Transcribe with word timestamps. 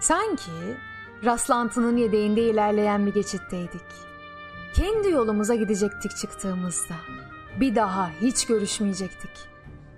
Sanki 0.00 0.50
rastlantının 1.24 1.96
yedeğinde 1.96 2.42
ilerleyen 2.42 3.06
bir 3.06 3.14
geçitteydik. 3.14 3.82
Kendi 4.74 5.10
yolumuza 5.10 5.54
gidecektik 5.54 6.16
çıktığımızda. 6.16 6.94
Bir 7.60 7.74
daha 7.74 8.10
hiç 8.20 8.46
görüşmeyecektik. 8.46 9.30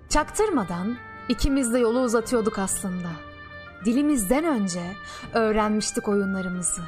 Çaktırmadan 0.08 0.96
ikimiz 1.28 1.72
de 1.72 1.78
yolu 1.78 2.00
uzatıyorduk 2.00 2.58
aslında. 2.58 3.08
Dilimizden 3.84 4.44
önce 4.44 4.82
öğrenmiştik 5.34 6.08
oyunlarımızı. 6.08 6.82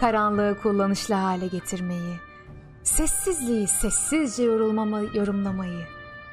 Karanlığı 0.00 0.58
kullanışlı 0.62 1.14
hale 1.14 1.46
getirmeyi, 1.46 2.16
sessizliği 2.82 3.68
sessizce 3.68 4.42
yorulmama, 4.42 5.00
yorumlamayı, 5.00 5.86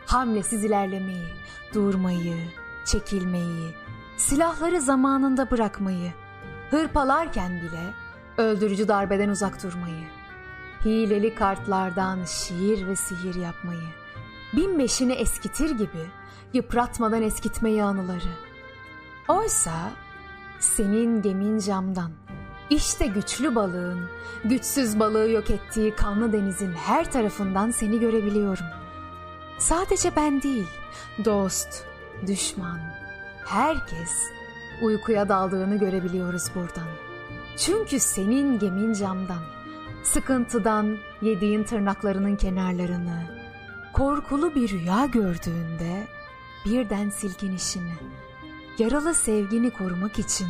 hamlesiz 0.05 0.63
ilerlemeyi, 0.63 1.27
durmayı, 1.73 2.37
çekilmeyi, 2.85 3.73
silahları 4.17 4.81
zamanında 4.81 5.51
bırakmayı, 5.51 6.11
hırpalarken 6.71 7.61
bile 7.61 7.93
öldürücü 8.37 8.87
darbeden 8.87 9.29
uzak 9.29 9.63
durmayı, 9.63 10.03
hileli 10.85 11.35
kartlardan 11.35 12.23
şiir 12.25 12.87
ve 12.87 12.95
sihir 12.95 13.35
yapmayı, 13.35 13.89
bin 14.53 14.79
beşini 14.79 15.13
eskitir 15.13 15.69
gibi 15.69 16.09
yıpratmadan 16.53 17.21
eskitmeyi 17.21 17.83
anıları. 17.83 18.31
Oysa 19.27 19.91
senin 20.59 21.21
gemin 21.21 21.59
camdan, 21.59 22.11
işte 22.69 23.07
güçlü 23.07 23.55
balığın, 23.55 24.09
güçsüz 24.43 24.99
balığı 24.99 25.29
yok 25.29 25.49
ettiği 25.49 25.95
kanlı 25.95 26.33
denizin 26.33 26.73
her 26.73 27.11
tarafından 27.11 27.71
seni 27.71 27.99
görebiliyorum. 27.99 28.65
Sadece 29.57 30.15
ben 30.15 30.41
değil, 30.41 30.67
dost, 31.25 31.83
düşman, 32.27 32.79
herkes 33.45 34.40
uykuya 34.81 35.29
daldığını 35.29 35.79
görebiliyoruz 35.79 36.43
buradan. 36.55 36.87
Çünkü 37.57 37.99
senin 37.99 38.59
gemin 38.59 38.93
camdan, 38.93 39.43
sıkıntıdan 40.03 40.97
yediğin 41.21 41.63
tırnaklarının 41.63 42.35
kenarlarını, 42.35 43.23
korkulu 43.93 44.55
bir 44.55 44.69
rüya 44.69 45.05
gördüğünde 45.05 46.07
birden 46.65 47.09
silkinişini, 47.09 47.93
yaralı 48.77 49.13
sevgini 49.13 49.71
korumak 49.71 50.19
için 50.19 50.47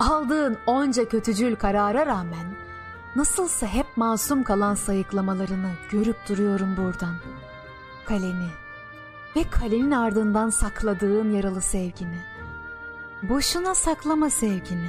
aldığın 0.00 0.56
onca 0.66 1.08
kötücül 1.08 1.56
karara 1.56 2.06
rağmen 2.06 2.56
nasılsa 3.16 3.66
hep 3.66 3.86
masum 3.96 4.42
kalan 4.42 4.74
sayıklamalarını 4.74 5.70
görüp 5.90 6.28
duruyorum 6.28 6.76
buradan. 6.76 7.14
Kaleni 8.04 8.48
ve 9.36 9.50
kalenin 9.50 9.90
ardından 9.90 10.50
sakladığın 10.50 11.30
yaralı 11.30 11.60
sevgini. 11.60 12.35
Boşuna 13.28 13.74
saklama 13.74 14.30
sevgini. 14.30 14.88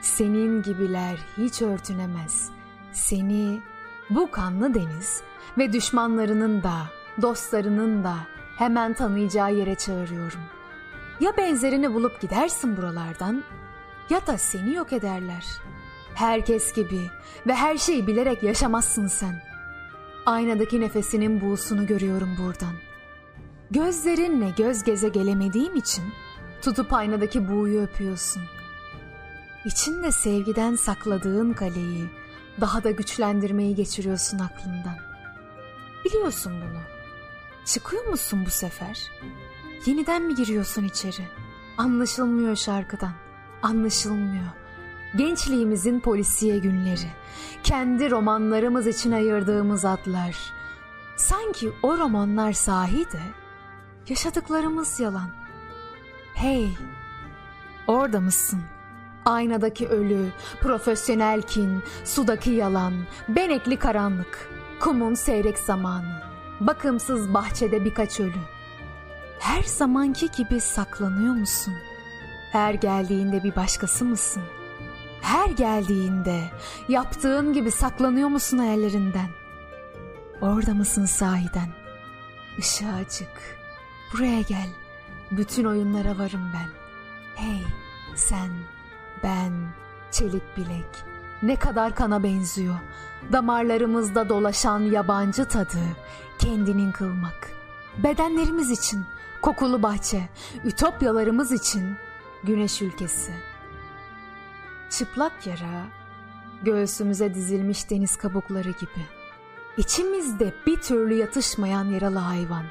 Senin 0.00 0.62
gibiler 0.62 1.18
hiç 1.36 1.62
örtünemez. 1.62 2.50
Seni 2.92 3.60
bu 4.10 4.30
kanlı 4.30 4.74
deniz 4.74 5.22
ve 5.58 5.72
düşmanlarının 5.72 6.62
da, 6.62 6.74
dostlarının 7.22 8.04
da 8.04 8.14
hemen 8.58 8.94
tanıyacağı 8.94 9.54
yere 9.54 9.74
çağırıyorum. 9.74 10.40
Ya 11.20 11.36
benzerini 11.36 11.94
bulup 11.94 12.20
gidersin 12.20 12.76
buralardan 12.76 13.44
ya 14.10 14.26
da 14.26 14.38
seni 14.38 14.74
yok 14.74 14.92
ederler. 14.92 15.46
Herkes 16.14 16.72
gibi 16.72 17.00
ve 17.46 17.54
her 17.54 17.76
şeyi 17.76 18.06
bilerek 18.06 18.42
yaşamazsın 18.42 19.06
sen. 19.06 19.42
Aynadaki 20.26 20.80
nefesinin 20.80 21.40
buğusunu 21.40 21.86
görüyorum 21.86 22.36
buradan. 22.38 22.74
Gözlerinle 23.70 24.50
göz 24.56 24.82
geze 24.82 25.08
gelemediğim 25.08 25.76
için 25.76 26.04
tutup 26.62 26.92
aynadaki 26.92 27.48
buğuyu 27.48 27.82
öpüyorsun. 27.82 28.42
İçinde 29.64 30.12
sevgiden 30.12 30.76
sakladığın 30.76 31.52
kaleyi 31.52 32.10
daha 32.60 32.84
da 32.84 32.90
güçlendirmeyi 32.90 33.74
geçiriyorsun 33.74 34.38
aklından. 34.38 34.96
Biliyorsun 36.04 36.52
bunu. 36.52 36.80
Çıkıyor 37.64 38.04
musun 38.06 38.42
bu 38.46 38.50
sefer? 38.50 39.10
Yeniden 39.86 40.22
mi 40.22 40.34
giriyorsun 40.34 40.84
içeri? 40.84 41.28
Anlaşılmıyor 41.78 42.56
şarkıdan. 42.56 43.12
Anlaşılmıyor. 43.62 44.50
Gençliğimizin 45.16 46.00
polisiye 46.00 46.58
günleri. 46.58 47.10
Kendi 47.62 48.10
romanlarımız 48.10 48.86
için 48.86 49.12
ayırdığımız 49.12 49.84
adlar. 49.84 50.36
Sanki 51.16 51.72
o 51.82 51.98
romanlar 51.98 52.52
sahi 52.52 53.12
de 53.12 53.20
yaşadıklarımız 54.08 55.00
yalan. 55.00 55.41
Hey, 56.34 56.68
orada 57.86 58.20
mısın? 58.20 58.62
Aynadaki 59.24 59.88
ölü, 59.88 60.28
profesyonel 60.60 61.42
kin, 61.42 61.82
sudaki 62.04 62.50
yalan, 62.50 62.94
benekli 63.28 63.76
karanlık, 63.76 64.50
kumun 64.80 65.14
seyrek 65.14 65.58
zamanı, 65.58 66.22
bakımsız 66.60 67.34
bahçede 67.34 67.84
birkaç 67.84 68.20
ölü. 68.20 68.40
Her 69.38 69.62
zamanki 69.62 70.30
gibi 70.30 70.60
saklanıyor 70.60 71.34
musun? 71.34 71.74
Her 72.52 72.74
geldiğinde 72.74 73.44
bir 73.44 73.56
başkası 73.56 74.04
mısın? 74.04 74.42
Her 75.22 75.50
geldiğinde 75.50 76.40
yaptığın 76.88 77.52
gibi 77.52 77.70
saklanıyor 77.70 78.28
musun 78.28 78.58
hayallerinden? 78.58 79.28
Orada 80.40 80.74
mısın 80.74 81.04
sahiden? 81.04 81.68
Işığı 82.58 82.92
açık. 82.92 83.58
Buraya 84.12 84.40
gel. 84.40 84.68
Bütün 85.36 85.64
oyunlara 85.64 86.18
varım 86.18 86.50
ben. 86.54 86.68
Hey 87.34 87.64
sen, 88.14 88.50
ben, 89.22 89.52
çelik 90.10 90.56
bilek. 90.56 91.04
Ne 91.42 91.56
kadar 91.56 91.94
kana 91.94 92.22
benziyor. 92.22 92.76
Damarlarımızda 93.32 94.28
dolaşan 94.28 94.80
yabancı 94.80 95.44
tadı. 95.44 95.78
Kendinin 96.38 96.92
kılmak. 96.92 97.50
Bedenlerimiz 97.98 98.70
için 98.70 99.04
kokulu 99.42 99.82
bahçe, 99.82 100.28
ütopyalarımız 100.64 101.52
için 101.52 101.96
güneş 102.44 102.82
ülkesi. 102.82 103.32
Çıplak 104.90 105.46
yara, 105.46 105.86
göğsümüze 106.62 107.34
dizilmiş 107.34 107.90
deniz 107.90 108.16
kabukları 108.16 108.70
gibi. 108.70 109.06
İçimizde 109.76 110.54
bir 110.66 110.80
türlü 110.80 111.14
yatışmayan 111.14 111.84
yaralı 111.84 112.18
hayvan. 112.18 112.64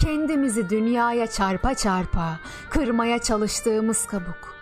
Kendimizi 0.00 0.70
dünyaya 0.70 1.26
çarpa 1.26 1.74
çarpa 1.74 2.40
kırmaya 2.70 3.18
çalıştığımız 3.18 4.06
kabuk. 4.06 4.56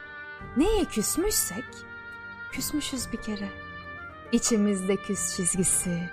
Neye 0.57 0.85
küsmüşsek, 0.85 1.65
küsmüşüz 2.53 3.13
bir 3.13 3.23
kere. 3.23 3.49
İçimizde 4.33 4.97
küs 4.97 5.37
çizgisi, 5.37 6.11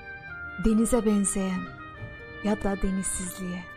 denize 0.66 1.06
benzeyen 1.06 1.62
ya 2.44 2.64
da 2.64 2.82
denizsizliğe. 2.82 3.75